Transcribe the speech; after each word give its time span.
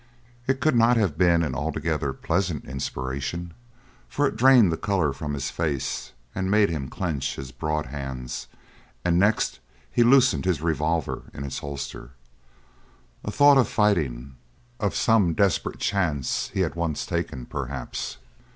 It 0.47 0.59
could 0.61 0.75
not 0.75 0.97
have 0.97 1.15
been 1.15 1.43
an 1.43 1.53
altogether 1.53 2.11
pleasant 2.11 2.65
inspiration, 2.65 3.53
for 4.09 4.25
it 4.25 4.35
drained 4.35 4.71
the 4.71 4.75
colour 4.77 5.13
from 5.13 5.35
his 5.35 5.51
face 5.51 6.11
and 6.33 6.49
made 6.49 6.71
him 6.71 6.89
clench 6.89 7.35
his 7.35 7.51
broad 7.51 7.85
hands; 7.85 8.47
and 9.05 9.19
next 9.19 9.59
he 9.91 10.01
loosened 10.01 10.45
his 10.45 10.59
revolver 10.59 11.25
in 11.35 11.43
its 11.43 11.59
holster. 11.59 12.13
A 13.23 13.29
thought 13.29 13.59
of 13.59 13.67
fighting 13.67 14.37
of 14.79 14.95
some 14.95 15.35
desperate 15.35 15.77
chance 15.77 16.49
he 16.51 16.61
had 16.61 16.73
once 16.73 17.05
taken, 17.05 17.45
perhaps. 17.45 18.17